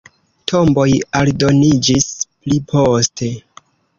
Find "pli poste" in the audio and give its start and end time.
2.31-3.29